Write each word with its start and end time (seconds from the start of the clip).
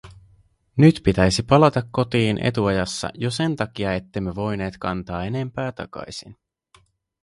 Nyt 0.77 1.01
pitäisi 1.03 1.43
palata 1.43 1.83
kotiin 1.91 2.45
etuajassa 2.45 3.09
jo 3.13 3.31
sen 3.31 3.55
takia, 3.55 3.93
ettemme 3.93 4.35
voineet 4.35 4.77
kantaa 4.77 5.23
enempää 5.25 5.71
takaisin. 5.71 6.37